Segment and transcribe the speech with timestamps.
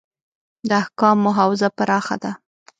[0.69, 2.31] د احکامو حوزه پراخه ده.